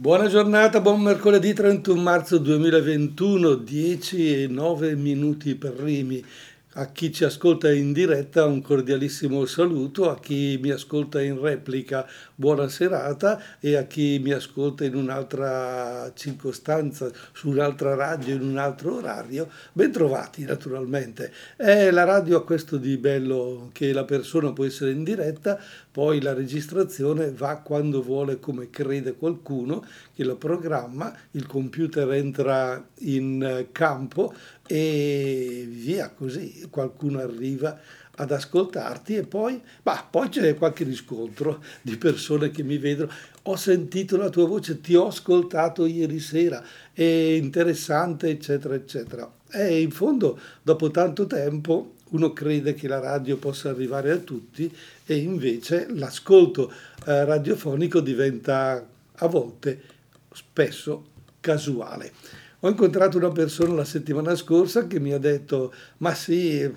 [0.00, 6.24] Buona giornata, buon mercoledì 31 marzo 2021, 10 e 9 minuti per Rimi.
[6.74, 12.06] A chi ci ascolta in diretta un cordialissimo saluto, a chi mi ascolta in replica
[12.32, 18.56] buona serata e a chi mi ascolta in un'altra circostanza, su un'altra radio, in un
[18.56, 21.32] altro orario, ben trovati naturalmente.
[21.56, 26.22] Eh, la radio ha questo di bello che la persona può essere in diretta, poi
[26.22, 29.84] la registrazione va quando vuole, come crede qualcuno,
[30.14, 34.32] che la programma, il computer entra in campo
[34.72, 37.76] e via così, qualcuno arriva
[38.14, 43.10] ad ascoltarti e poi, bah, poi c'è qualche riscontro di persone che mi vedono,
[43.42, 49.28] ho sentito la tua voce, ti ho ascoltato ieri sera, è interessante, eccetera, eccetera.
[49.50, 54.72] E in fondo, dopo tanto tempo, uno crede che la radio possa arrivare a tutti
[55.04, 56.72] e invece l'ascolto
[57.06, 59.80] eh, radiofonico diventa a volte,
[60.32, 61.06] spesso,
[61.40, 62.12] casuale.
[62.62, 66.70] Ho incontrato una persona la settimana scorsa che mi ha detto, ma sì,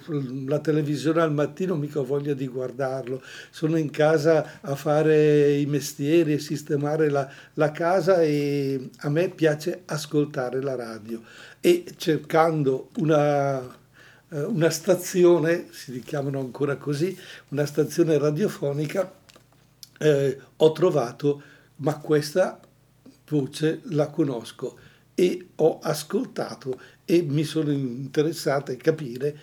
[0.48, 5.66] la televisione al mattino mica ho voglia di guardarlo, sono in casa a fare i
[5.66, 11.22] mestieri e sistemare la, la casa e a me piace ascoltare la radio.
[11.60, 13.82] E cercando una
[14.30, 17.18] eh, una stazione, si chiamano ancora così,
[17.50, 19.14] una stazione radiofonica,
[20.00, 21.44] eh, ho trovato,
[21.78, 22.60] ma questa
[23.28, 24.78] voce la conosco
[25.16, 29.38] e ho ascoltato e mi sono interessato a capire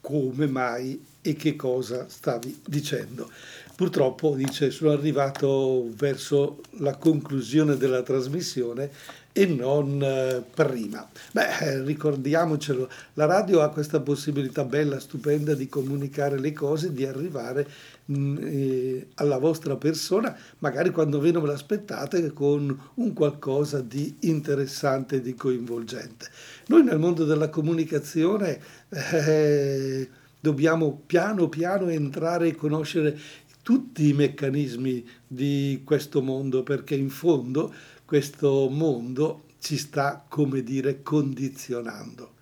[0.00, 3.30] come mai e che cosa stavi dicendo.
[3.74, 8.90] Purtroppo, dice, sono arrivato verso la conclusione della trasmissione
[9.32, 11.06] e non eh, prima.
[11.32, 17.04] Beh, eh, ricordiamocelo, la radio ha questa possibilità bella, stupenda di comunicare le cose, di
[17.04, 17.68] arrivare
[18.08, 25.20] eh, alla vostra persona, magari quando ve non ve l'aspettate, con un qualcosa di interessante,
[25.20, 26.28] di coinvolgente.
[26.66, 30.08] Noi nel mondo della comunicazione eh,
[30.40, 33.18] dobbiamo piano piano entrare e conoscere
[33.62, 37.74] tutti i meccanismi di questo mondo, perché in fondo
[38.04, 42.34] questo mondo ci sta, come dire, condizionando.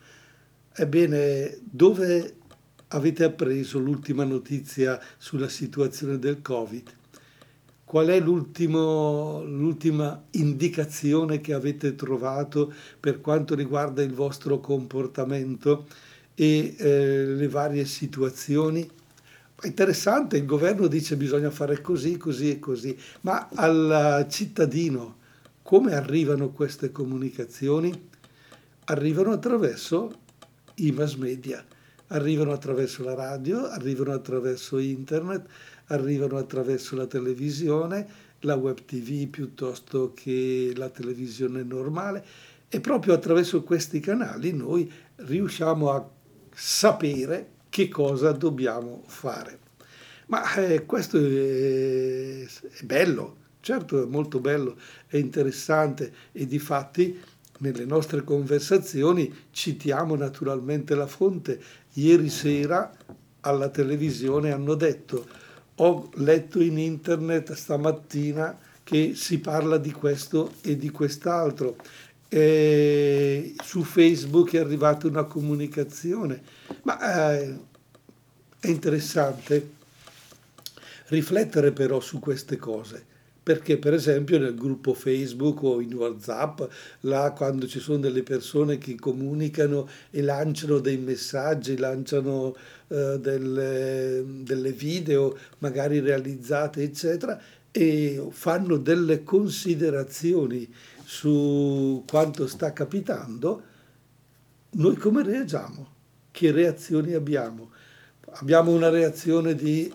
[0.76, 2.34] Ebbene, dove
[2.94, 6.91] avete appreso l'ultima notizia sulla situazione del Covid?
[7.84, 15.87] Qual è l'ultima indicazione che avete trovato per quanto riguarda il vostro comportamento
[16.34, 18.88] e eh, le varie situazioni?
[19.62, 25.19] Interessante, il governo dice bisogna fare così, così e così, ma al cittadino
[25.62, 28.09] come arrivano queste comunicazioni?
[28.87, 30.12] Arrivano attraverso
[30.77, 31.65] i mass media,
[32.14, 35.47] arrivano attraverso la radio, arrivano attraverso internet,
[35.86, 38.06] arrivano attraverso la televisione,
[38.41, 42.24] la web tv piuttosto che la televisione normale
[42.69, 46.08] e proprio attraverso questi canali noi riusciamo a
[46.54, 49.58] sapere che cosa dobbiamo fare.
[50.26, 54.76] Ma eh, questo è, è bello, Certo è molto bello,
[55.06, 57.19] è interessante e di fatti
[57.64, 61.58] nelle nostre conversazioni citiamo naturalmente la fonte.
[61.94, 62.92] Ieri sera
[63.41, 65.26] alla televisione hanno detto
[65.76, 71.76] ho letto in internet stamattina che si parla di questo e di quest'altro.
[72.28, 76.42] E su Facebook è arrivata una comunicazione,
[76.82, 77.58] ma eh,
[78.60, 79.72] è interessante
[81.06, 83.12] riflettere però su queste cose
[83.44, 86.62] perché per esempio nel gruppo Facebook o in Whatsapp,
[87.00, 92.56] là quando ci sono delle persone che comunicano e lanciano dei messaggi, lanciano
[92.88, 97.38] eh, delle, delle video magari realizzate, eccetera,
[97.71, 100.66] e fanno delle considerazioni
[101.04, 103.62] su quanto sta capitando,
[104.71, 105.93] noi come reagiamo?
[106.31, 107.72] Che reazioni abbiamo?
[108.37, 109.93] Abbiamo una reazione di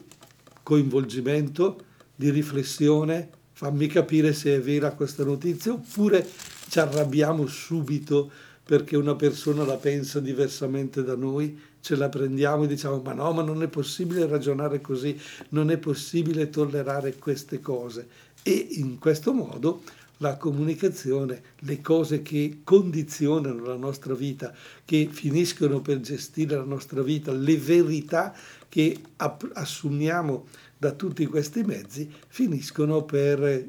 [0.61, 1.83] coinvolgimento,
[2.15, 6.25] di riflessione, fammi capire se è vera questa notizia, oppure
[6.69, 8.31] ci arrabbiamo subito
[8.63, 13.33] perché una persona la pensa diversamente da noi, ce la prendiamo e diciamo ma no,
[13.33, 15.19] ma non è possibile ragionare così,
[15.49, 18.07] non è possibile tollerare queste cose.
[18.43, 19.81] E in questo modo
[20.21, 24.53] la comunicazione, le cose che condizionano la nostra vita,
[24.85, 28.35] che finiscono per gestire la nostra vita, le verità
[28.67, 33.67] che assumiamo da tutti questi mezzi finiscono per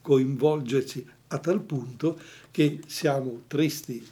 [0.00, 2.18] coinvolgerci a tal punto
[2.50, 4.06] che siamo tristi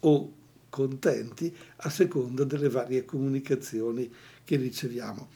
[0.00, 0.32] o
[0.68, 4.10] contenti a seconda delle varie comunicazioni
[4.44, 5.28] che riceviamo.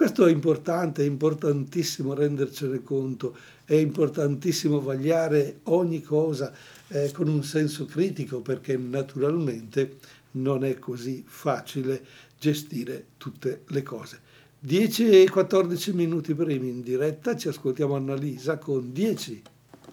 [0.00, 3.36] Questo è importante, è importantissimo rendercene conto,
[3.66, 6.54] è importantissimo vagliare ogni cosa
[6.88, 9.98] eh, con un senso critico perché naturalmente
[10.30, 12.02] non è così facile
[12.38, 14.20] gestire tutte le cose.
[14.58, 19.42] 10 e 14 minuti primi in diretta, ci ascoltiamo Annalisa con 10.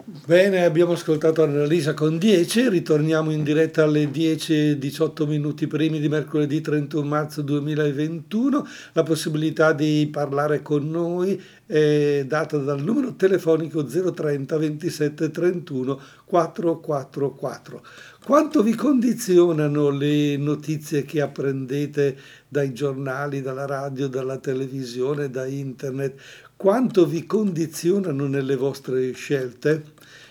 [0.10, 6.00] Bene, abbiamo ascoltato Annalisa con 10, ritorniamo in diretta alle 10 e 18 minuti primi
[6.00, 8.66] di mercoledì 31 marzo 2021.
[8.94, 17.86] La possibilità di parlare con noi è data dal numero telefonico 030 27 31 444.
[18.24, 22.18] Quanto vi condizionano le notizie che apprendete
[22.48, 26.20] dai giornali, dalla radio, dalla televisione, da internet?
[26.56, 29.84] Quanto vi condizionano nelle vostre scelte?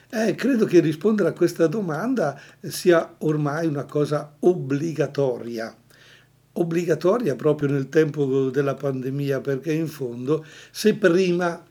[0.08, 5.74] Eh, credo che rispondere a questa domanda sia ormai una cosa obbligatoria.
[6.58, 11.62] Obbligatoria proprio nel tempo della pandemia, perché in fondo se prima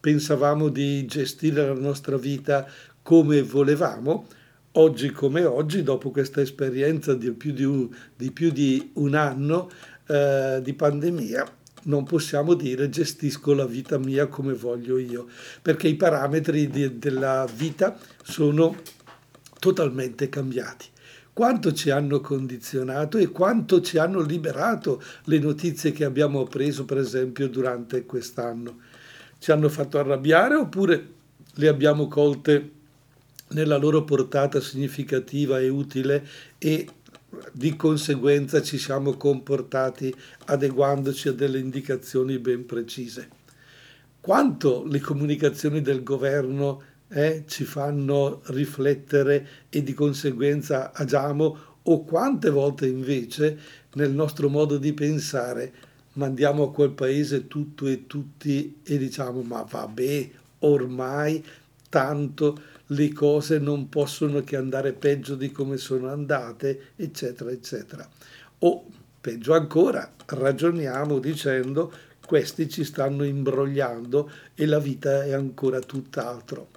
[0.00, 2.66] pensavamo di gestire la nostra vita
[3.02, 4.26] come volevamo,
[4.72, 9.70] oggi come oggi, dopo questa esperienza di più di un, di più di un anno
[10.06, 15.26] eh, di pandemia, non possiamo dire gestisco la vita mia come voglio io,
[15.60, 18.76] perché i parametri di, della vita sono
[19.58, 20.86] totalmente cambiati.
[21.40, 26.98] Quanto ci hanno condizionato e quanto ci hanno liberato le notizie che abbiamo appreso, per
[26.98, 28.80] esempio, durante quest'anno.
[29.38, 31.08] Ci hanno fatto arrabbiare oppure
[31.54, 32.70] le abbiamo colte
[33.52, 36.28] nella loro portata significativa e utile
[36.58, 36.86] e
[37.52, 40.14] di conseguenza ci siamo comportati
[40.44, 43.30] adeguandoci a delle indicazioni ben precise.
[44.20, 52.50] Quanto le comunicazioni del governo eh, ci fanno riflettere e di conseguenza agiamo o quante
[52.50, 53.58] volte invece
[53.94, 55.72] nel nostro modo di pensare
[56.14, 60.30] mandiamo a quel paese tutto e tutti e diciamo ma vabbè
[60.60, 61.44] ormai
[61.88, 68.08] tanto le cose non possono che andare peggio di come sono andate, eccetera, eccetera.
[68.60, 68.84] O
[69.20, 71.92] peggio ancora, ragioniamo dicendo
[72.24, 76.68] questi ci stanno imbrogliando e la vita è ancora tutt'altro.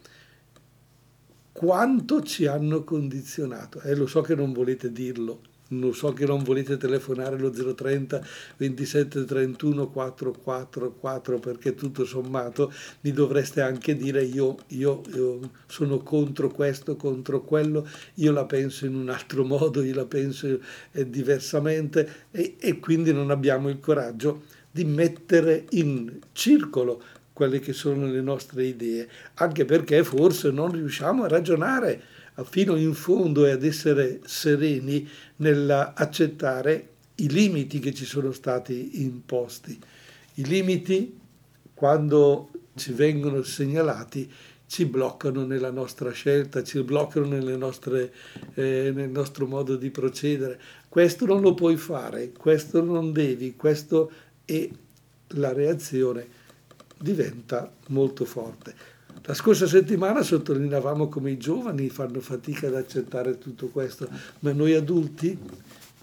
[1.53, 3.79] Quanto ci hanno condizionato?
[3.81, 8.25] Eh, lo so che non volete dirlo, lo so che non volete telefonare lo 030
[8.57, 16.50] 27 31 444 perché tutto sommato mi dovreste anche dire io, io, io, sono contro
[16.50, 20.59] questo, contro quello, io la penso in un altro modo, io la penso
[20.91, 27.03] eh, diversamente e, e quindi non abbiamo il coraggio di mettere in circolo
[27.33, 32.01] quelle che sono le nostre idee, anche perché forse non riusciamo a ragionare
[32.45, 35.07] fino in fondo e ad essere sereni
[35.38, 39.77] nell'accettare i limiti che ci sono stati imposti.
[40.35, 41.19] I limiti,
[41.74, 44.31] quando ci vengono segnalati,
[44.65, 48.12] ci bloccano nella nostra scelta, ci bloccano nostre,
[48.56, 50.59] eh, nel nostro modo di procedere.
[50.89, 54.12] Questo non lo puoi fare, questo non devi, questo
[54.45, 54.71] e
[55.36, 56.41] la reazione
[57.03, 58.73] diventa molto forte.
[59.25, 64.09] La scorsa settimana sottolineavamo come i giovani fanno fatica ad accettare tutto questo,
[64.39, 65.38] ma noi adulti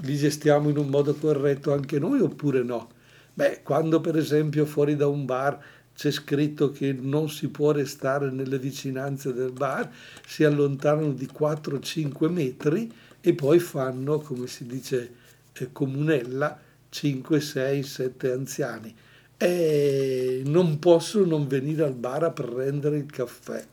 [0.02, 2.90] li gestiamo in un modo corretto anche noi oppure no?
[3.32, 5.58] Beh, quando per esempio fuori da un bar
[5.94, 9.90] c'è scritto che non si può restare nelle vicinanze del bar,
[10.26, 15.12] si allontanano di 4-5 metri e poi fanno, come si dice,
[15.52, 18.94] eh, comunella 5, 6, 7 anziani
[19.42, 23.64] e non posso non venire al bar a prendere il caffè.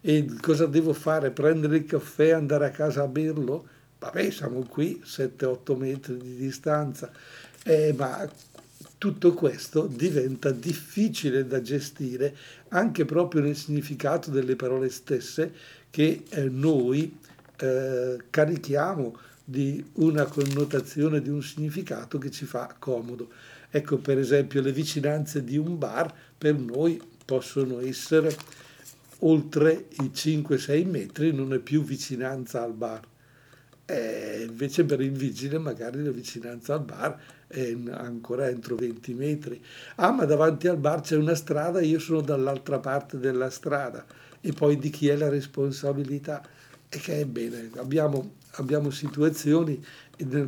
[0.00, 1.30] E cosa devo fare?
[1.30, 3.68] Prendere il caffè e andare a casa a berlo?
[4.00, 7.12] Vabbè, siamo qui, 7-8 metri di distanza,
[7.62, 8.28] eh, ma
[8.98, 12.34] tutto questo diventa difficile da gestire
[12.70, 15.52] anche proprio nel significato delle parole stesse
[15.88, 17.16] che eh, noi
[17.58, 23.28] eh, carichiamo di una connotazione, di un significato che ci fa comodo.
[23.76, 28.34] Ecco, per esempio, le vicinanze di un bar per noi possono essere
[29.18, 33.02] oltre i 5-6 metri, non è più vicinanza al bar.
[33.84, 39.62] E invece per il vigile magari la vicinanza al bar è ancora entro 20 metri.
[39.96, 44.06] Ah, ma davanti al bar c'è una strada, io sono dall'altra parte della strada.
[44.40, 46.42] E poi di chi è la responsabilità?
[46.88, 49.82] E che è bene, abbiamo, abbiamo situazioni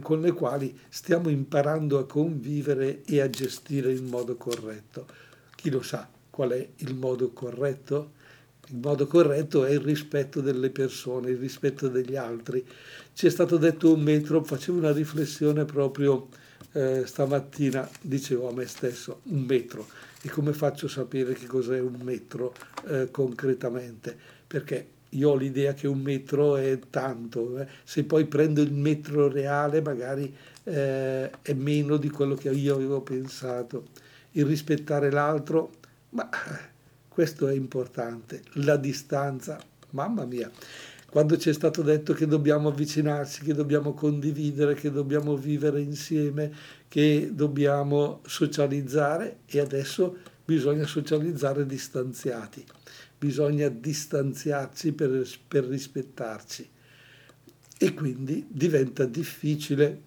[0.00, 5.06] con le quali stiamo imparando a convivere e a gestire in modo corretto.
[5.54, 8.12] Chi lo sa qual è il modo corretto?
[8.68, 12.64] Il modo corretto è il rispetto delle persone, il rispetto degli altri.
[13.12, 16.28] Ci è stato detto un metro, facevo una riflessione proprio
[16.72, 19.86] eh, stamattina dicevo a me stesso un metro
[20.22, 22.54] e come faccio a sapere che cos'è un metro
[22.86, 24.16] eh, concretamente?
[24.46, 27.66] Perché io ho l'idea che un metro è tanto, eh.
[27.84, 30.34] se poi prendo il metro reale magari
[30.64, 33.86] eh, è meno di quello che io avevo pensato.
[34.32, 35.70] Il rispettare l'altro,
[36.10, 36.28] ma
[37.08, 38.42] questo è importante.
[38.54, 39.58] La distanza,
[39.90, 40.50] mamma mia,
[41.10, 46.52] quando ci è stato detto che dobbiamo avvicinarci, che dobbiamo condividere, che dobbiamo vivere insieme,
[46.86, 52.64] che dobbiamo socializzare e adesso bisogna socializzare distanziati,
[53.18, 56.68] bisogna distanziarci per, per rispettarci
[57.76, 60.02] e quindi diventa difficile,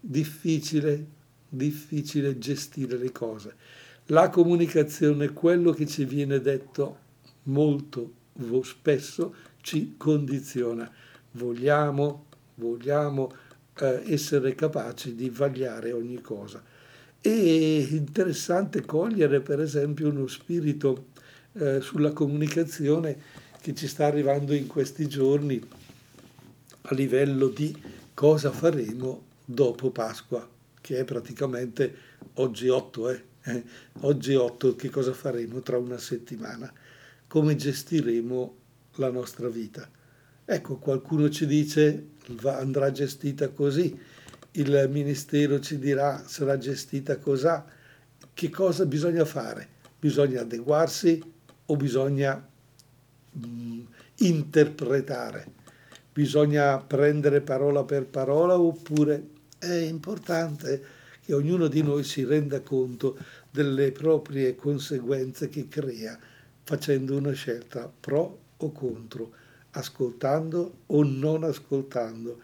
[0.00, 1.06] difficile,
[1.48, 3.54] difficile gestire le cose.
[4.06, 6.98] La comunicazione, quello che ci viene detto
[7.44, 8.12] molto
[8.62, 10.90] spesso, ci condiziona.
[11.32, 13.32] Vogliamo, vogliamo
[13.80, 16.62] eh, essere capaci di vagliare ogni cosa.
[17.20, 21.06] È interessante cogliere per esempio uno spirito
[21.58, 23.18] eh, sulla comunicazione
[23.60, 25.60] che ci sta arrivando in questi giorni
[26.82, 27.74] a livello di
[28.14, 30.46] cosa faremo dopo Pasqua,
[30.80, 31.94] che è praticamente
[32.34, 33.24] oggi 8, eh?
[33.44, 33.64] eh
[34.00, 36.72] oggi 8 che cosa faremo tra una settimana,
[37.26, 38.56] come gestiremo
[38.96, 39.88] la nostra vita.
[40.44, 43.98] Ecco, qualcuno ci dice va, andrà gestita così,
[44.52, 47.48] il ministero ci dirà sarà gestita così.
[48.32, 49.68] Che cosa bisogna fare?
[49.98, 51.34] Bisogna adeguarsi
[51.66, 52.46] o bisogna
[53.32, 53.80] mh, mm,
[54.18, 55.54] interpretare?
[56.12, 60.84] Bisogna prendere parola per parola oppure è importante
[61.20, 63.18] che ognuno di noi si renda conto
[63.50, 66.18] delle proprie conseguenze che crea
[66.62, 69.32] facendo una scelta pro o contro,
[69.72, 72.40] ascoltando o non ascoltando,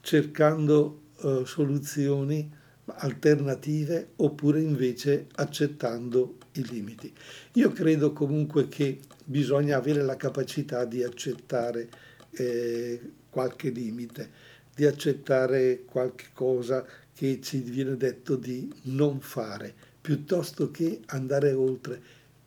[0.00, 7.12] cercando uh, soluzioni alternative oppure invece accettando i limiti.
[7.54, 11.88] Io credo comunque che bisogna avere la capacità di accettare
[12.32, 14.30] eh, qualche limite,
[14.74, 22.00] di accettare qualche cosa che ci viene detto di non fare, piuttosto che andare oltre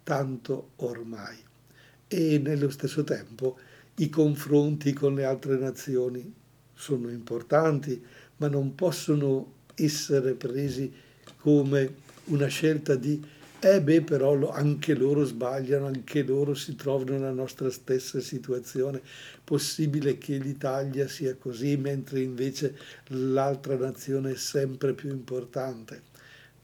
[0.03, 1.37] tanto ormai
[2.13, 3.57] e nello stesso tempo
[3.95, 6.31] i confronti con le altre nazioni
[6.73, 8.03] sono importanti,
[8.37, 10.91] ma non possono essere presi
[11.37, 13.19] come una scelta di
[13.65, 19.01] eh beh però anche loro sbagliano, anche loro si trovano nella nostra stessa situazione,
[19.43, 22.77] possibile che l'Italia sia così mentre invece
[23.07, 26.01] l'altra nazione è sempre più importante.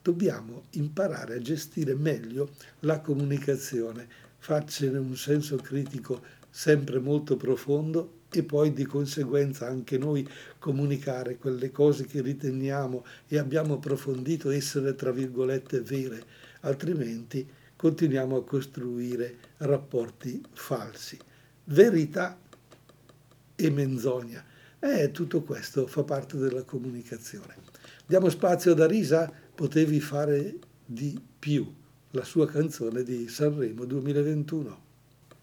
[0.01, 2.49] Dobbiamo imparare a gestire meglio
[2.81, 10.27] la comunicazione farcene un senso critico sempre molto profondo e poi di conseguenza anche noi
[10.57, 16.23] comunicare quelle cose che riteniamo e abbiamo approfondito essere tra virgolette vere,
[16.61, 21.17] altrimenti continuiamo a costruire rapporti falsi.
[21.65, 22.37] Verità
[23.55, 24.43] e menzogna.
[24.79, 27.55] Eh, tutto questo fa parte della comunicazione.
[28.05, 31.71] Diamo spazio ad Arisa, potevi fare di più
[32.11, 34.87] la sua canzone di Sanremo 2021.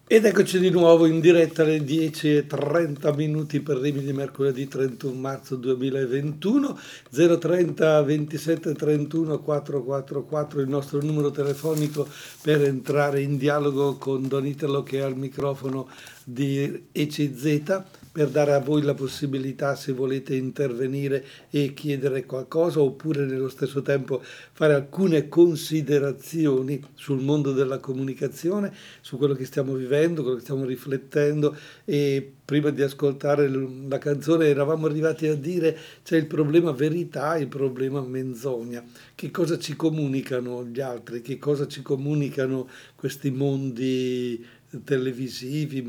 [0.09, 5.57] Ed eccoci di nuovo in diretta alle 10.30 minuti per Rimi di mercoledì 31 marzo
[5.57, 6.79] 2021,
[7.11, 12.07] 030 27 31 444 il nostro numero telefonico
[12.41, 15.89] per entrare in dialogo con Don Italo che è al microfono
[16.23, 17.81] di ECZ
[18.17, 23.83] per dare a voi la possibilità, se volete intervenire e chiedere qualcosa, oppure nello stesso
[23.83, 30.41] tempo fare alcune considerazioni sul mondo della comunicazione, su quello che stiamo vivendo, quello che
[30.41, 31.55] stiamo riflettendo
[31.85, 33.47] e prima di ascoltare
[33.87, 38.83] la canzone eravamo arrivati a dire c'è il problema verità e il problema menzogna.
[39.13, 41.21] Che cosa ci comunicano gli altri?
[41.21, 44.43] Che cosa ci comunicano questi mondi
[44.83, 45.85] televisivi?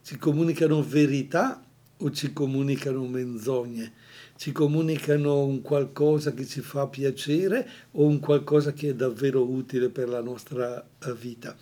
[0.00, 1.60] Ci comunicano verità
[2.02, 3.92] o ci comunicano menzogne,
[4.36, 9.88] ci comunicano un qualcosa che ci fa piacere o un qualcosa che è davvero utile
[9.88, 11.56] per la nostra eh, vita.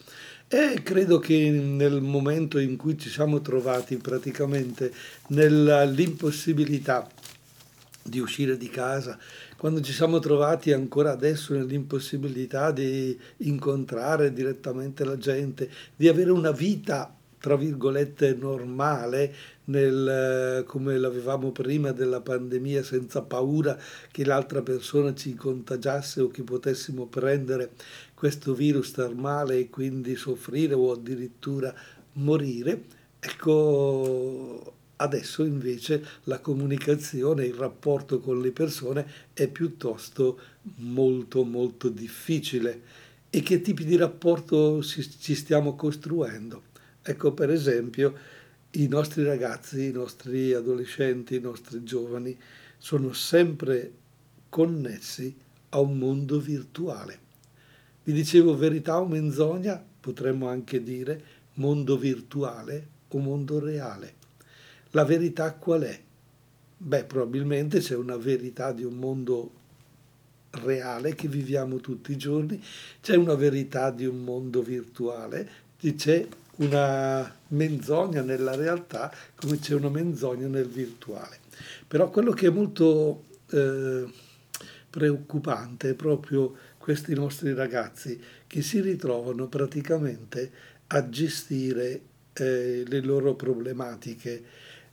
[0.48, 4.92] E credo che nel momento in cui ci siamo trovati praticamente
[5.28, 7.08] nell'impossibilità
[8.02, 9.18] di uscire di casa,
[9.56, 16.50] quando ci siamo trovati ancora adesso nell'impossibilità di incontrare direttamente la gente, di avere una
[16.50, 19.34] vita tra virgolette normale
[19.70, 23.78] nel, come l'avevamo prima della pandemia senza paura
[24.10, 27.70] che l'altra persona ci contagiasse o che potessimo prendere
[28.14, 31.72] questo virus star male e quindi soffrire o addirittura
[32.14, 32.82] morire
[33.20, 40.38] ecco Adesso invece la comunicazione, il rapporto con le persone è piuttosto
[40.76, 42.82] molto molto difficile.
[43.30, 46.64] E che tipi di rapporto ci stiamo costruendo?
[47.00, 48.14] Ecco per esempio
[48.72, 52.38] i nostri ragazzi, i nostri adolescenti, i nostri giovani
[52.78, 53.92] sono sempre
[54.48, 55.34] connessi
[55.70, 57.18] a un mondo virtuale.
[58.04, 64.14] Vi dicevo verità o menzogna, potremmo anche dire mondo virtuale o mondo reale.
[64.90, 66.00] La verità qual è?
[66.76, 69.52] Beh, probabilmente c'è una verità di un mondo
[70.52, 72.62] reale che viviamo tutti i giorni,
[73.00, 75.48] c'è una verità di un mondo virtuale,
[75.78, 76.26] c'è
[76.60, 81.38] una menzogna nella realtà come c'è una menzogna nel virtuale.
[81.86, 84.04] Però quello che è molto eh,
[84.88, 90.50] preoccupante è proprio questi nostri ragazzi che si ritrovano praticamente
[90.88, 92.00] a gestire
[92.32, 94.44] eh, le loro problematiche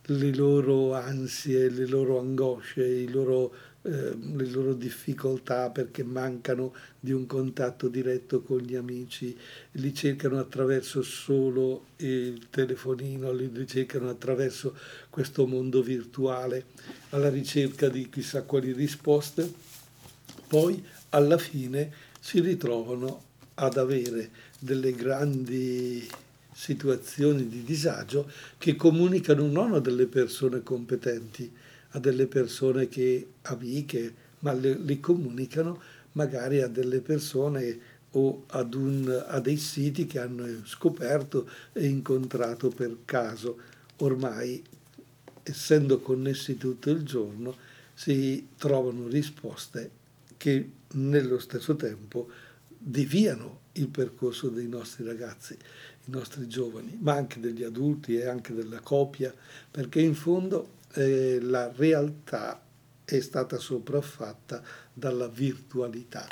[0.08, 3.54] le loro ansie, le loro angosce, loro,
[3.88, 9.34] eh, le loro difficoltà perché mancano di un contatto diretto con gli amici,
[9.72, 14.76] li cercano attraverso solo il telefonino, li cercano attraverso
[15.10, 16.66] questo mondo virtuale
[17.12, 19.50] alla ricerca di chissà quali risposte,
[20.48, 21.90] poi alla fine
[22.20, 26.06] si ritrovano ad avere delle grandi
[26.54, 31.50] situazioni di disagio che comunicano non a delle persone competenti,
[31.98, 35.82] a delle persone che amiche, ma le, li comunicano
[36.14, 42.70] magari a delle persone o ad un, a dei siti che hanno scoperto e incontrato
[42.70, 43.58] per caso.
[43.98, 44.64] Ormai,
[45.44, 47.56] essendo connessi tutto il giorno,
[47.94, 49.92] si trovano risposte
[50.38, 52.30] che nello stesso tempo
[52.78, 55.58] deviano il percorso dei nostri ragazzi
[56.08, 59.34] i nostri giovani, ma anche degli adulti e anche della coppia,
[59.70, 62.62] perché in fondo eh, la realtà
[63.06, 64.62] è stata sopraffatta
[64.92, 66.28] dalla virtualità.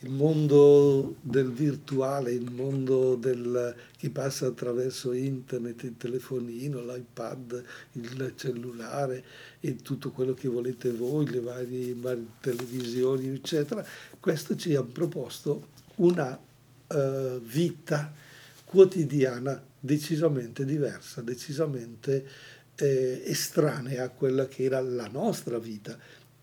[0.00, 8.32] Il mondo del virtuale, il mondo del, che passa attraverso internet, il telefonino, l'iPad, il
[8.36, 9.24] cellulare
[9.60, 13.84] e tutto quello che volete voi, le varie, varie televisioni, eccetera,
[14.20, 16.38] questo ci ha proposto una
[16.86, 18.12] uh, vita
[18.64, 22.26] quotidiana decisamente diversa, decisamente
[22.76, 25.98] eh, estranea a quella che era la nostra vita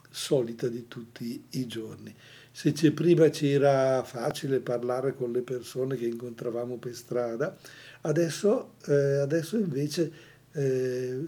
[0.09, 2.13] solita di tutti i giorni.
[2.51, 7.57] Se prima c'era facile parlare con le persone che incontravamo per strada,
[8.01, 10.11] adesso, eh, adesso invece
[10.51, 11.23] eh,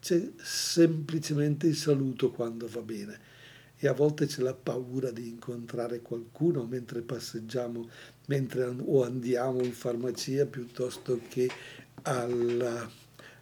[0.00, 3.28] c'è semplicemente il saluto quando va bene
[3.82, 7.88] e a volte c'è la paura di incontrare qualcuno mentre passeggiamo
[8.26, 11.48] mentre o andiamo in farmacia piuttosto che
[12.02, 12.90] al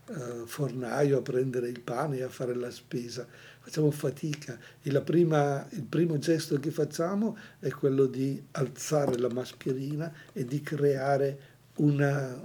[0.09, 3.27] uh, fornaio a prendere il pane e a fare la spesa.
[3.61, 10.13] Facciamo fatica e prima, il primo gesto che facciamo è quello di alzare la mascherina
[10.33, 11.39] e di creare
[11.77, 12.43] una,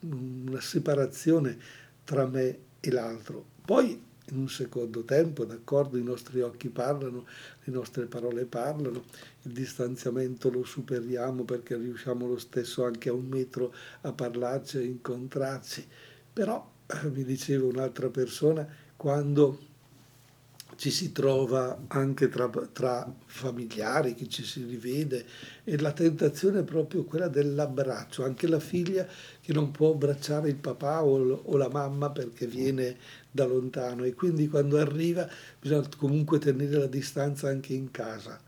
[0.00, 1.58] una separazione
[2.04, 3.44] tra me e l'altro.
[3.64, 7.26] Poi in un secondo tempo, d'accordo, i nostri occhi parlano,
[7.64, 9.04] le nostre parole parlano,
[9.42, 14.82] il distanziamento lo superiamo perché riusciamo lo stesso anche a un metro a parlarci, a
[14.82, 15.86] incontrarci,
[16.32, 16.71] però, eh,
[17.12, 19.70] mi diceva un'altra persona, quando
[20.76, 25.24] ci si trova anche tra, tra, familiari, che ci si rivede
[25.64, 29.06] e la tentazione è proprio quella dell'abbraccio, anche la figlia
[29.40, 32.96] che non può abbracciare il papà o, o la mamma perché viene
[33.30, 35.28] da lontano e quindi quando arriva
[35.60, 38.40] bisogna comunque tenere la distanza anche in casa.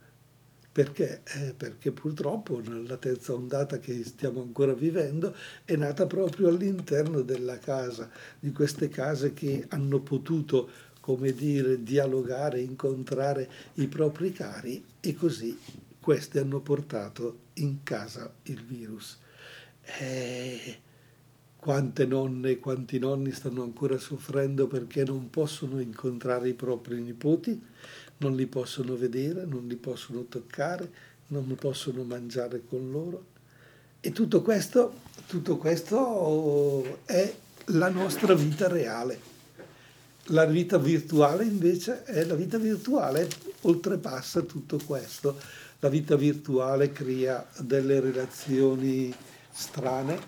[0.74, 1.22] Perché?
[1.22, 5.32] Eh, perché purtroppo la terza ondata che stiamo ancora vivendo
[5.64, 8.10] è nata proprio all'interno della casa,
[8.40, 15.56] di queste case che hanno potuto come dire, dialogare, incontrare i propri cari e così
[16.00, 19.20] questi hanno portato in casa il virus.
[20.00, 20.80] Eh,
[21.64, 27.58] quante nonne e quanti nonni stanno ancora soffrendo perché non possono incontrare i propri nipoti,
[28.18, 30.90] non li possono vedere, non li possono toccare,
[31.28, 33.32] non possono mangiare con loro.
[34.00, 37.34] E tutto questo, tutto questo è
[37.66, 39.32] la nostra vita reale.
[40.28, 43.28] La vita virtuale invece è la vita virtuale,
[43.62, 45.38] oltrepassa tutto questo.
[45.80, 49.14] La vita virtuale crea delle relazioni
[49.52, 50.18] strane,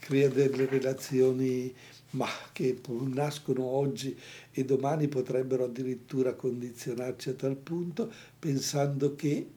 [0.00, 1.72] crea delle relazioni
[2.14, 4.16] ma che nascono oggi
[4.50, 9.48] e domani potrebbero addirittura condizionarci a tal punto, pensando che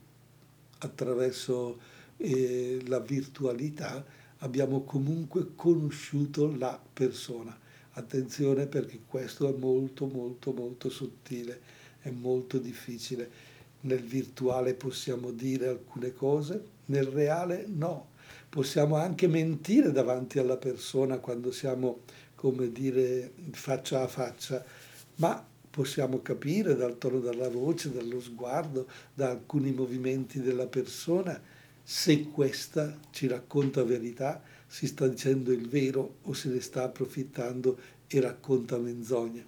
[0.80, 1.80] attraverso
[2.18, 4.06] eh, la virtualità
[4.38, 7.66] abbiamo comunque conosciuto la persona
[7.98, 11.60] Attenzione perché questo è molto molto molto sottile,
[12.00, 13.28] è molto difficile.
[13.82, 18.10] Nel virtuale possiamo dire alcune cose, nel reale no.
[18.50, 22.02] Possiamo anche mentire davanti alla persona quando siamo,
[22.38, 24.64] come dire, faccia a faccia,
[25.16, 31.42] ma possiamo capire dal tono della voce, dallo sguardo, da alcuni movimenti della persona,
[31.84, 37.76] se questa ci racconta verità, si sta dicendo il vero o se ne sta approfittando
[38.06, 39.46] e racconta menzogne.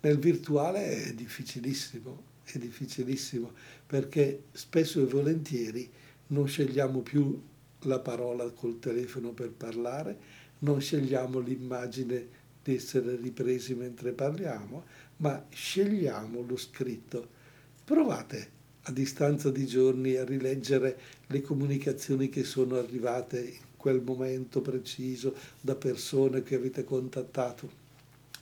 [0.00, 3.52] Nel virtuale è difficilissimo, è difficilissimo
[3.84, 5.90] perché spesso e volentieri
[6.28, 7.40] non scegliamo più
[7.80, 10.18] la parola col telefono per parlare,
[10.62, 14.84] non scegliamo l'immagine di essere ripresi mentre parliamo,
[15.18, 17.40] ma scegliamo lo scritto.
[17.84, 24.60] Provate a distanza di giorni a rileggere le comunicazioni che sono arrivate in quel momento
[24.60, 27.80] preciso da persone che avete contattato.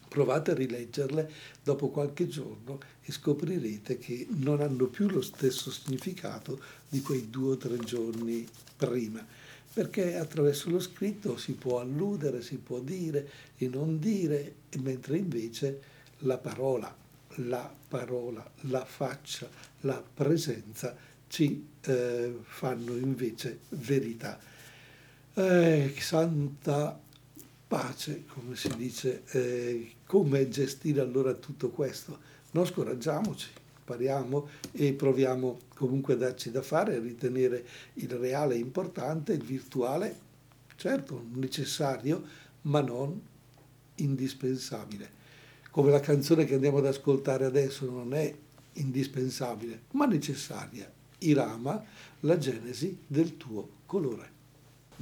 [0.08, 1.30] Provate a rileggerle
[1.62, 7.52] dopo qualche giorno e scoprirete che non hanno più lo stesso significato di quei due
[7.52, 9.24] o tre giorni prima
[9.72, 15.80] perché attraverso lo scritto si può alludere, si può dire e non dire, mentre invece
[16.18, 16.94] la parola,
[17.36, 19.48] la parola, la faccia,
[19.80, 20.96] la presenza
[21.28, 24.38] ci eh, fanno invece verità.
[25.34, 27.00] Eh, santa
[27.68, 32.18] pace, come si dice, eh, come gestire allora tutto questo?
[32.50, 33.48] Non scoraggiamoci,
[33.90, 40.28] impariamo e proviamo comunque a darci da fare, a ritenere il reale importante, il virtuale
[40.76, 42.22] certo necessario,
[42.62, 43.20] ma non
[43.96, 45.18] indispensabile.
[45.70, 48.34] Come la canzone che andiamo ad ascoltare adesso non è
[48.74, 50.90] indispensabile, ma necessaria.
[51.18, 51.84] Irama,
[52.20, 54.38] la genesi del tuo colore.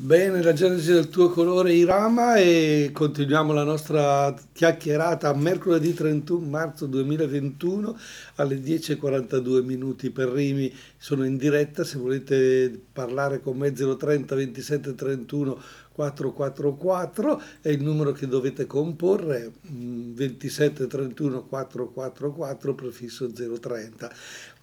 [0.00, 6.86] Bene, la genesi del tuo colore Irama e continuiamo la nostra chiacchierata mercoledì 31 marzo
[6.86, 7.98] 2021
[8.36, 10.72] alle 10.42 minuti per Rimi.
[10.96, 15.60] Sono in diretta, se volete parlare con me 030 27 31
[15.98, 24.12] 444 è il numero che dovete comporre 27 31 444 prefisso 030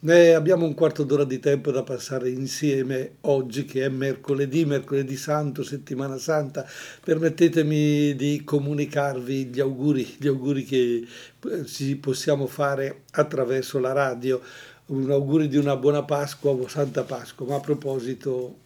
[0.07, 5.15] eh, abbiamo un quarto d'ora di tempo da passare insieme oggi che è mercoledì mercoledì
[5.15, 6.65] santo settimana santa.
[7.03, 11.07] Permettetemi di comunicarvi gli auguri gli auguri che
[11.49, 14.41] eh, ci possiamo fare attraverso la radio.
[14.87, 17.45] Un augurio di una buona Pasqua o Santa Pasqua.
[17.47, 18.57] Ma a proposito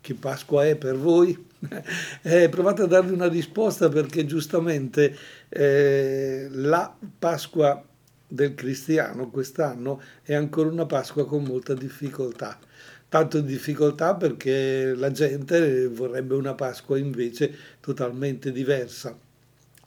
[0.00, 1.48] che Pasqua è per voi?
[2.22, 5.14] Eh, provate a darvi una risposta perché giustamente
[5.48, 7.84] eh, la Pasqua
[8.30, 12.58] del cristiano quest'anno è ancora una Pasqua con molta difficoltà.
[13.08, 19.18] Tanto difficoltà perché la gente vorrebbe una Pasqua invece totalmente diversa.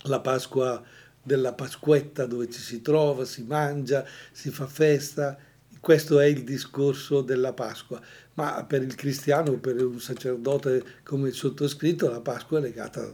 [0.04, 0.84] La Pasqua
[1.22, 5.38] della Pasquetta dove ci si trova, si mangia, si fa festa.
[5.80, 8.02] Questo è il discorso della Pasqua
[8.36, 13.14] ma per il cristiano, per un sacerdote come il sottoscritto, la Pasqua è legata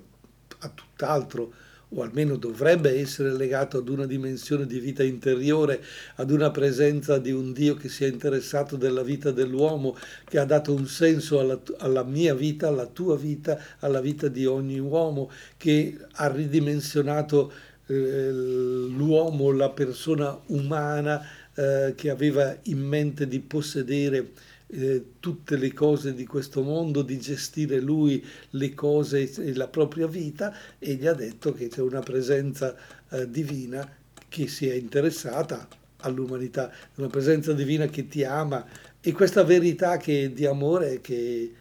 [0.59, 1.53] a tutt'altro,
[1.89, 5.83] o almeno dovrebbe essere legato ad una dimensione di vita interiore,
[6.15, 10.45] ad una presenza di un Dio che si è interessato della vita dell'uomo, che ha
[10.45, 15.31] dato un senso alla, alla mia vita, alla tua vita, alla vita di ogni uomo,
[15.57, 17.51] che ha ridimensionato
[17.87, 21.25] eh, l'uomo, la persona umana
[21.55, 24.31] eh, che aveva in mente di possedere
[24.71, 30.07] eh, tutte le cose di questo mondo, di gestire lui le cose e la propria
[30.07, 32.75] vita e gli ha detto che c'è una presenza
[33.09, 33.87] eh, divina
[34.27, 35.67] che si è interessata
[36.01, 38.65] all'umanità, una presenza divina che ti ama.
[39.01, 41.53] E questa verità che di amore che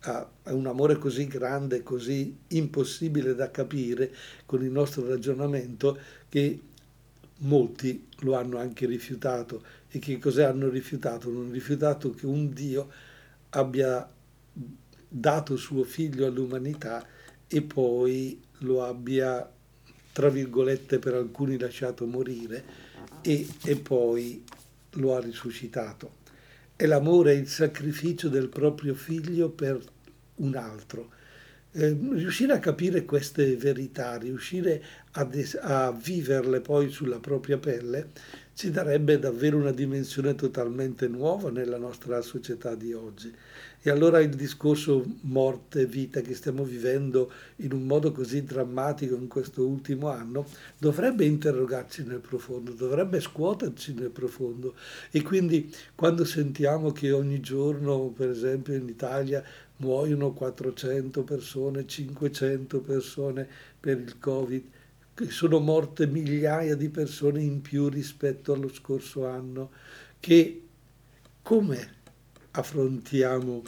[0.00, 4.12] ha un amore così grande, così impossibile da capire
[4.46, 5.98] con il nostro ragionamento
[6.28, 6.60] che
[7.38, 11.28] molti lo hanno anche rifiutato e che cosa hanno rifiutato?
[11.28, 12.90] Hanno rifiutato che un Dio
[13.50, 14.08] abbia
[15.08, 17.06] dato suo figlio all'umanità
[17.46, 19.50] e poi lo abbia,
[20.12, 22.64] tra virgolette, per alcuni lasciato morire
[23.20, 24.42] e, e poi
[24.92, 26.20] lo ha risuscitato.
[26.74, 29.82] È l'amore il sacrificio del proprio figlio per
[30.36, 31.10] un altro.
[31.74, 34.82] Eh, riuscire a capire queste verità, riuscire
[35.12, 38.10] a, des- a viverle poi sulla propria pelle,
[38.54, 43.34] ci darebbe davvero una dimensione totalmente nuova nella nostra società di oggi.
[43.84, 49.66] E allora il discorso morte-vita che stiamo vivendo in un modo così drammatico in questo
[49.66, 50.46] ultimo anno
[50.78, 54.74] dovrebbe interrogarci nel profondo, dovrebbe scuoterci nel profondo.
[55.10, 59.42] E quindi quando sentiamo che ogni giorno, per esempio in Italia,
[59.82, 63.48] muoiono 400 persone, 500 persone
[63.80, 64.64] per il Covid,
[65.28, 69.70] sono morte migliaia di persone in più rispetto allo scorso anno,
[70.20, 70.62] che
[71.42, 72.00] come
[72.52, 73.62] affrontiamo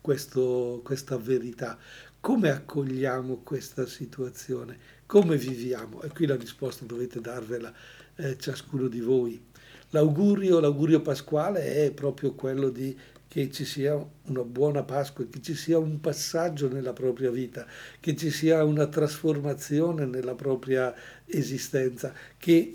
[0.00, 1.76] questo, questa verità,
[2.20, 6.02] come accogliamo questa situazione, come viviamo?
[6.02, 7.72] E qui la risposta dovete darvela
[8.14, 9.48] eh, ciascuno di voi.
[9.90, 12.96] L'augurio, l'augurio pasquale è proprio quello di
[13.30, 17.64] che ci sia una buona Pasqua, che ci sia un passaggio nella propria vita,
[18.00, 20.92] che ci sia una trasformazione nella propria
[21.26, 22.74] esistenza, che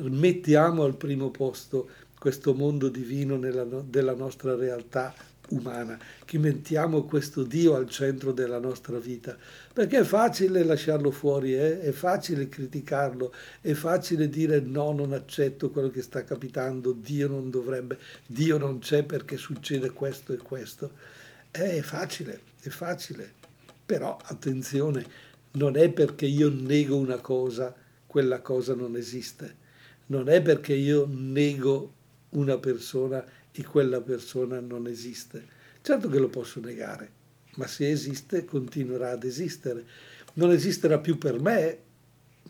[0.00, 5.14] mettiamo al primo posto questo mondo divino nella, della nostra realtà
[5.50, 9.36] umana, che mettiamo questo Dio al centro della nostra vita,
[9.72, 11.80] perché è facile lasciarlo fuori, eh?
[11.80, 17.50] è facile criticarlo, è facile dire no, non accetto quello che sta capitando, Dio non
[17.50, 20.90] dovrebbe, Dio non c'è perché succede questo e questo.
[21.50, 23.32] È facile, è facile,
[23.84, 25.04] però attenzione,
[25.52, 27.74] non è perché io nego una cosa,
[28.06, 29.62] quella cosa non esiste,
[30.06, 31.92] non è perché io nego
[32.30, 33.24] una persona
[33.56, 35.46] e quella persona non esiste.
[35.80, 37.10] Certo che lo posso negare,
[37.56, 39.84] ma se esiste continuerà ad esistere.
[40.34, 41.78] Non esisterà più per me,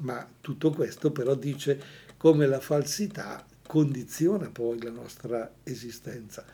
[0.00, 6.44] ma tutto questo però dice come la falsità condiziona poi la nostra esistenza.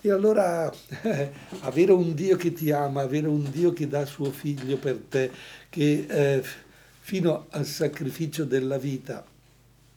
[0.00, 4.30] E allora eh, avere un Dio che ti ama, avere un Dio che dà suo
[4.30, 5.30] figlio per te,
[5.68, 6.44] che eh,
[7.00, 9.24] fino al sacrificio della vita,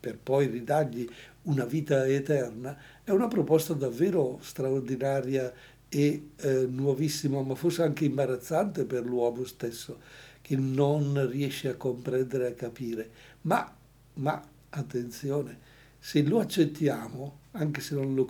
[0.00, 1.08] per poi ridargli
[1.42, 5.52] una vita eterna, è una proposta davvero straordinaria
[5.88, 9.98] e eh, nuovissima, ma forse anche imbarazzante per l'uomo stesso,
[10.40, 13.10] che non riesce a comprendere e a capire.
[13.42, 13.74] Ma,
[14.14, 15.58] ma, attenzione,
[15.98, 18.26] se lo accettiamo, anche se non lo,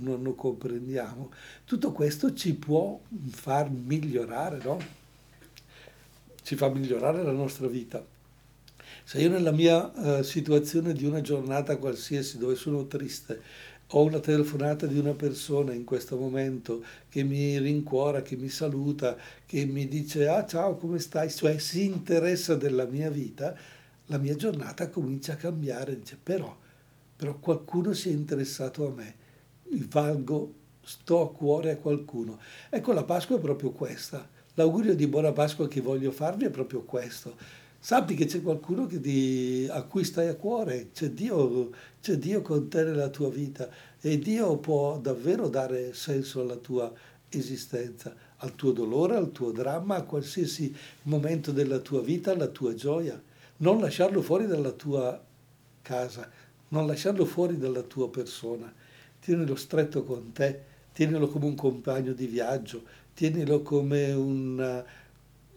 [0.00, 1.30] non lo comprendiamo,
[1.64, 2.98] tutto questo ci può
[3.30, 4.78] far migliorare, no?
[6.42, 8.04] Ci fa migliorare la nostra vita.
[9.12, 13.42] Se io nella mia uh, situazione di una giornata qualsiasi dove sono triste
[13.88, 19.14] ho una telefonata di una persona in questo momento che mi rincuora, che mi saluta,
[19.44, 23.54] che mi dice ah ciao come stai, cioè si interessa della mia vita,
[24.06, 26.56] la mia giornata comincia a cambiare, dice però,
[27.14, 29.14] però qualcuno si è interessato a me,
[29.90, 32.38] valgo, sto a cuore a qualcuno.
[32.70, 36.80] Ecco la Pasqua è proprio questa, l'augurio di buona Pasqua che voglio farvi è proprio
[36.80, 42.40] questo sappi che c'è qualcuno ti, a cui stai a cuore, c'è Dio, c'è Dio
[42.40, 43.68] con te nella tua vita
[44.00, 46.92] e Dio può davvero dare senso alla tua
[47.28, 52.72] esistenza, al tuo dolore, al tuo dramma, a qualsiasi momento della tua vita, alla tua
[52.72, 53.20] gioia.
[53.56, 55.20] Non lasciarlo fuori dalla tua
[55.82, 56.30] casa,
[56.68, 58.72] non lasciarlo fuori dalla tua persona.
[59.18, 60.60] Tienilo stretto con te,
[60.92, 64.84] tienilo come un compagno di viaggio, tienilo come una,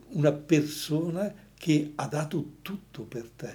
[0.10, 3.54] una persona che ha dato tutto per te.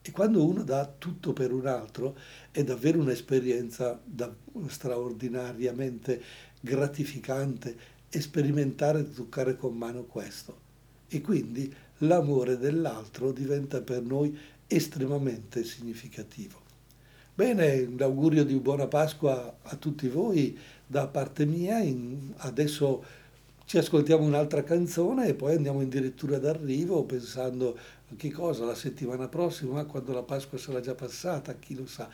[0.00, 2.16] E quando uno dà tutto per un altro
[2.52, 4.32] è davvero un'esperienza da,
[4.68, 6.22] straordinariamente
[6.60, 7.76] gratificante
[8.20, 10.56] sperimentare e toccare con mano questo.
[11.08, 16.60] E quindi l'amore dell'altro diventa per noi estremamente significativo.
[17.34, 21.78] Bene, l'augurio di buona Pasqua a tutti voi da parte mia.
[21.78, 23.04] In, adesso
[23.66, 27.76] ci ascoltiamo un'altra canzone e poi andiamo addirittura d'arrivo pensando
[28.08, 32.08] a che cosa la settimana prossima, quando la Pasqua sarà già passata, chi lo sa.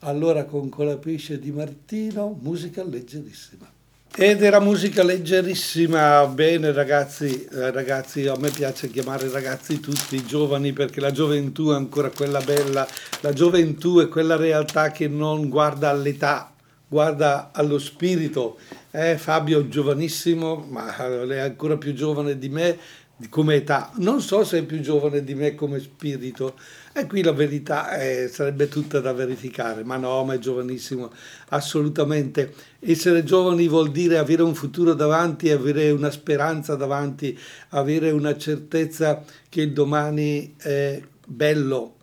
[0.00, 3.70] Allora con Colapisce di Martino, musica leggerissima.
[4.18, 10.72] Ed era musica leggerissima, bene ragazzi, eh, ragazzi, a me piace chiamare ragazzi tutti giovani
[10.72, 12.84] perché la gioventù è ancora quella bella,
[13.20, 16.55] la gioventù è quella realtà che non guarda all'età,
[16.88, 18.58] guarda allo spirito.
[18.90, 22.78] Eh, Fabio è giovanissimo, ma è ancora più giovane di me
[23.28, 23.90] come età.
[23.96, 26.56] Non so se è più giovane di me come spirito.
[26.92, 29.84] E qui la verità è, sarebbe tutta da verificare.
[29.84, 31.12] Ma no, ma è giovanissimo,
[31.48, 32.54] assolutamente.
[32.80, 37.38] Essere giovani vuol dire avere un futuro davanti, avere una speranza davanti,
[37.70, 41.94] avere una certezza che il domani è bello.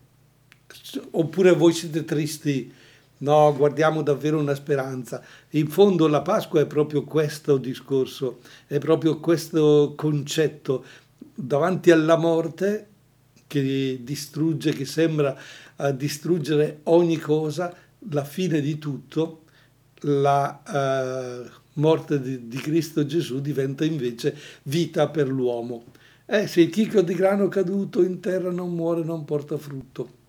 [1.11, 2.81] Oppure voi siete tristi
[3.23, 5.23] No, guardiamo davvero una speranza.
[5.51, 10.83] In fondo la Pasqua è proprio questo discorso, è proprio questo concetto.
[11.33, 12.87] Davanti alla morte
[13.47, 15.37] che distrugge, che sembra
[15.77, 17.73] uh, distruggere ogni cosa,
[18.09, 19.43] la fine di tutto,
[20.01, 20.61] la
[21.45, 25.85] uh, morte di, di, Cristo Gesù diventa invece vita per l'uomo.
[26.25, 30.21] Eh, se il chicco di grano caduto in terra non muore, non porta frutto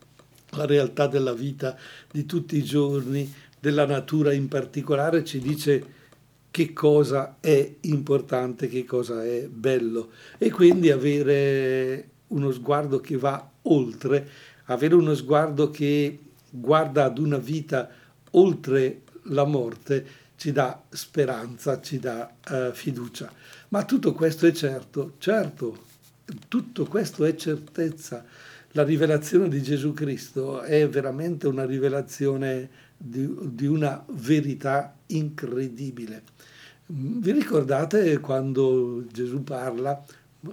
[0.56, 1.76] la realtà della vita
[2.10, 6.02] di tutti i giorni, della natura in particolare, ci dice
[6.50, 13.50] che cosa è importante, che cosa è bello e quindi avere uno sguardo che va
[13.62, 14.28] oltre,
[14.66, 17.90] avere uno sguardo che guarda ad una vita
[18.32, 23.32] oltre la morte, ci dà speranza, ci dà uh, fiducia.
[23.68, 25.84] Ma tutto questo è certo, certo,
[26.48, 28.24] tutto questo è certezza.
[28.76, 36.24] La rivelazione di Gesù Cristo è veramente una rivelazione di, di una verità incredibile.
[36.86, 40.04] Vi ricordate quando Gesù parla,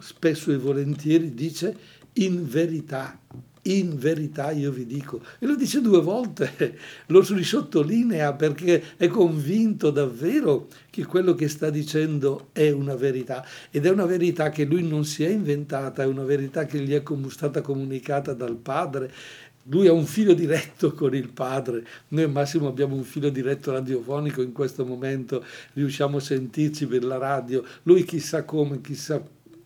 [0.01, 1.75] spesso e volentieri dice
[2.13, 3.19] in verità,
[3.63, 9.91] in verità io vi dico, e lo dice due volte, lo risottolinea perché è convinto
[9.91, 13.45] davvero che quello che sta dicendo è una verità.
[13.69, 16.93] Ed è una verità che lui non si è inventata, è una verità che gli
[16.93, 19.11] è stata comunicata dal Padre.
[19.65, 24.41] Lui ha un filo diretto con il padre, noi massimo abbiamo un filo diretto radiofonico
[24.41, 29.23] in questo momento, riusciamo a sentirci per la radio, lui chissà come, chissà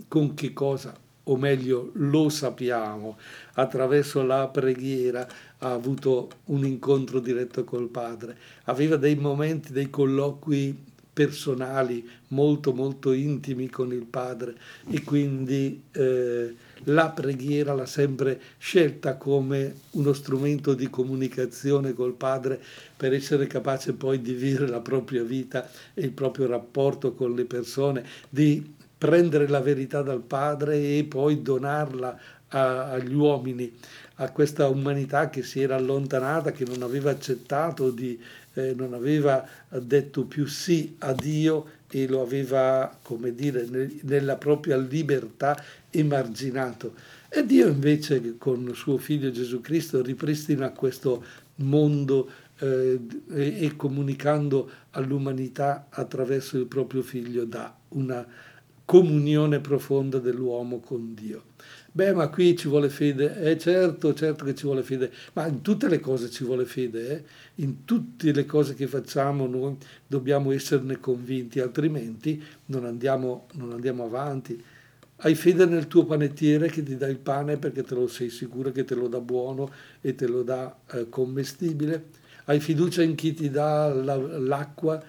[0.09, 0.93] con che cosa
[1.25, 3.17] o meglio lo sappiamo,
[3.53, 5.27] attraverso la preghiera
[5.59, 13.13] ha avuto un incontro diretto col Padre, aveva dei momenti, dei colloqui personali molto molto
[13.13, 14.53] intimi con il Padre
[14.89, 22.61] e quindi eh, la preghiera l'ha sempre scelta come uno strumento di comunicazione col Padre
[22.97, 27.45] per essere capace poi di vivere la propria vita e il proprio rapporto con le
[27.45, 33.71] persone, di prendere la verità dal Padre e poi donarla a, agli uomini,
[34.15, 38.19] a questa umanità che si era allontanata, che non aveva accettato, di,
[38.53, 44.35] eh, non aveva detto più sì a Dio e lo aveva, come dire, nel, nella
[44.35, 46.93] propria libertà emarginato.
[47.29, 51.23] E Dio invece con suo figlio Gesù Cristo ripristina questo
[51.55, 52.29] mondo
[52.59, 52.99] eh,
[53.31, 58.25] e, e comunicando all'umanità attraverso il proprio figlio dà una
[58.85, 61.43] comunione profonda dell'uomo con Dio.
[61.91, 65.61] Beh, ma qui ci vuole fede, eh certo, certo che ci vuole fede, ma in
[65.61, 67.23] tutte le cose ci vuole fede, eh?
[67.63, 74.03] in tutte le cose che facciamo noi dobbiamo esserne convinti, altrimenti non andiamo, non andiamo
[74.03, 74.61] avanti.
[75.19, 78.73] Hai fede nel tuo panettiere che ti dà il pane perché te lo sei sicuro
[78.73, 79.71] che te lo dà buono
[80.01, 82.07] e te lo dà eh, commestibile?
[82.43, 85.01] Hai fiducia in chi ti dà la, l'acqua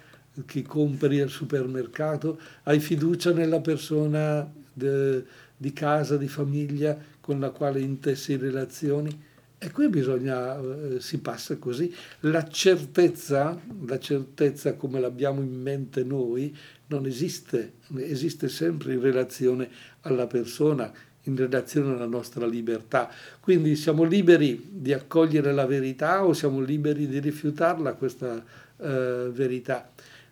[0.45, 5.25] che compri al supermercato, hai fiducia nella persona de,
[5.57, 9.25] di casa, di famiglia con la quale intessi relazioni.
[9.59, 11.93] E qui bisogna, eh, si passa così.
[12.21, 16.55] La certezza, la certezza come l'abbiamo in mente noi,
[16.89, 19.69] non esiste, esiste sempre in relazione
[20.03, 23.11] alla persona, in relazione alla nostra libertà.
[23.41, 28.45] Quindi siamo liberi di accogliere la verità o siamo liberi di rifiutarla questa
[28.77, 29.91] eh, verità.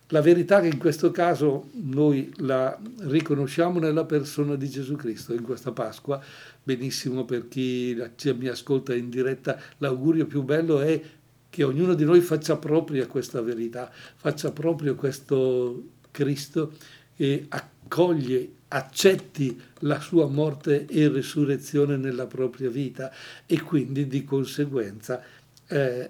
[0.09, 5.41] La verità che in questo caso noi la riconosciamo nella persona di Gesù Cristo in
[5.41, 6.21] questa Pasqua,
[6.61, 7.99] benissimo per chi
[8.37, 11.01] mi ascolta in diretta, l'augurio più bello è
[11.49, 16.73] che ognuno di noi faccia propria questa verità, faccia proprio questo Cristo
[17.15, 23.11] e accoglie, accetti la sua morte e risurrezione nella propria vita
[23.47, 25.19] e quindi di conseguenza
[25.67, 26.09] eh,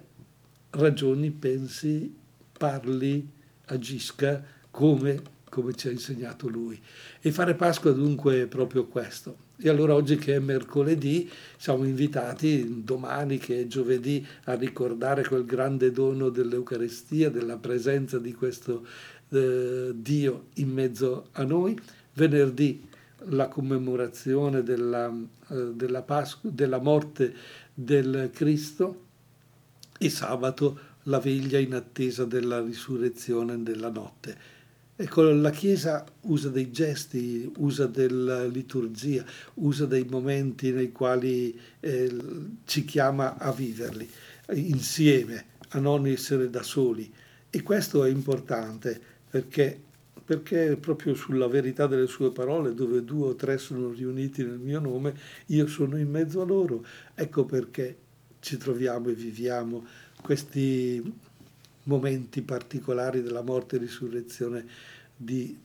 [0.70, 2.14] ragioni, pensi,
[2.58, 3.34] parli,
[3.66, 6.80] agisca come, come ci ha insegnato lui.
[7.20, 9.44] E fare Pasqua dunque è proprio questo.
[9.58, 15.46] E allora oggi che è mercoledì siamo invitati, domani che è giovedì, a ricordare quel
[15.46, 18.86] grande dono dell'Eucarestia, della presenza di questo
[19.30, 21.78] eh, Dio in mezzo a noi.
[22.12, 22.86] Venerdì
[23.30, 25.10] la commemorazione della,
[25.48, 27.34] eh, della, Pasqua, della morte
[27.72, 29.04] del Cristo
[29.98, 34.54] e sabato la veglia in attesa della risurrezione della notte.
[34.98, 42.10] Ecco, la Chiesa usa dei gesti, usa della liturgia, usa dei momenti nei quali eh,
[42.64, 44.08] ci chiama a viverli
[44.54, 47.12] insieme, a non essere da soli.
[47.50, 49.78] E questo è importante perché,
[50.24, 54.80] perché proprio sulla verità delle sue parole, dove due o tre sono riuniti nel mio
[54.80, 55.14] nome,
[55.46, 56.84] io sono in mezzo a loro.
[57.14, 57.98] Ecco perché
[58.40, 59.84] ci troviamo e viviamo
[60.22, 61.02] questi
[61.84, 64.66] momenti particolari della morte e risurrezione
[65.16, 65.56] di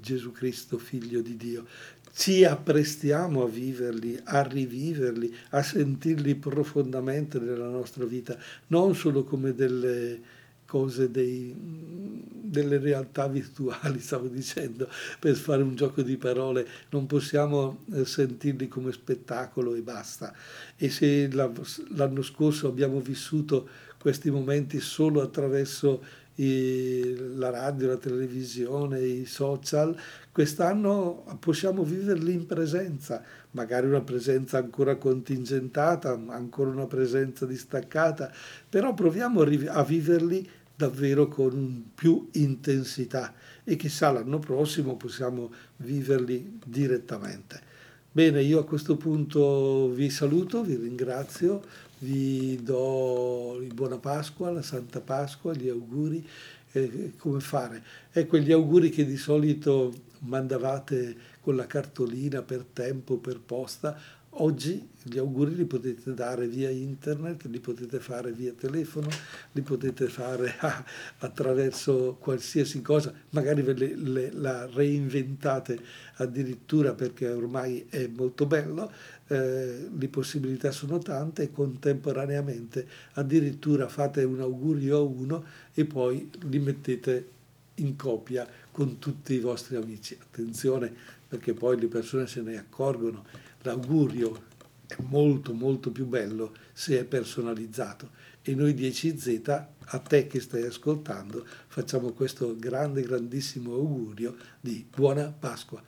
[0.00, 1.66] Gesù Cristo, figlio di Dio.
[2.14, 8.36] Ci apprestiamo a viverli, a riviverli, a sentirli profondamente nella nostra vita,
[8.68, 10.40] non solo come delle
[10.72, 14.88] cose, dei, delle realtà virtuali, stavo dicendo,
[15.20, 20.32] per fare un gioco di parole, non possiamo eh, sentirli come spettacolo e basta.
[20.74, 23.68] E se l'anno scorso abbiamo vissuto
[23.98, 29.94] questi momenti solo attraverso la radio, la televisione, i social,
[30.32, 38.32] quest'anno possiamo viverli in presenza, magari una presenza ancora contingentata, ancora una presenza distaccata,
[38.66, 40.48] però proviamo a viverli
[40.82, 47.70] davvero con più intensità e chissà l'anno prossimo possiamo viverli direttamente.
[48.10, 51.62] Bene, io a questo punto vi saluto, vi ringrazio,
[52.00, 56.26] vi do il buona Pasqua, la Santa Pasqua, gli auguri,
[56.72, 57.82] eh, come fare.
[58.10, 63.96] E quegli auguri che di solito mandavate con la cartolina per tempo, per posta,
[64.36, 69.08] Oggi gli auguri li potete dare via internet, li potete fare via telefono,
[69.52, 70.82] li potete fare ah,
[71.18, 75.78] attraverso qualsiasi cosa, magari ve le, le, la reinventate
[76.14, 78.90] addirittura perché ormai è molto bello,
[79.26, 86.30] eh, le possibilità sono tante e contemporaneamente addirittura fate un augurio a uno e poi
[86.48, 87.28] li mettete
[87.76, 90.16] in copia con tutti i vostri amici.
[90.18, 93.24] Attenzione perché poi le persone se ne accorgono
[93.62, 94.50] l'augurio
[94.86, 98.10] è molto molto più bello se è personalizzato
[98.42, 105.30] e noi 10Z a te che stai ascoltando facciamo questo grande grandissimo augurio di buona
[105.30, 105.82] Pasqua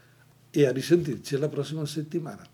[0.50, 2.53] e a risentirci la prossima settimana.